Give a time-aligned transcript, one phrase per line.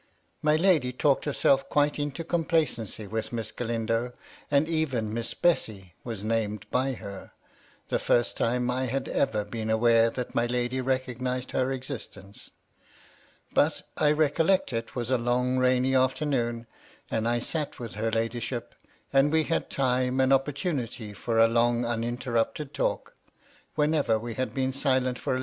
[0.41, 4.13] My lady talked herself quite into complacency with Miss Galindo,
[4.49, 7.33] and even Miss Bessy was named by her,
[7.89, 12.49] the first time I had ever been aware that my lady recognised her existence;
[13.53, 16.65] but— I recol lect it was a long rainy afternoon,
[17.11, 18.73] and I sat with her ladyship,
[19.13, 23.13] and we had time and opportunity for a long jmmterrupted talk—
[23.75, 25.39] whenever we had been silent for a MY LADY LUDLOW.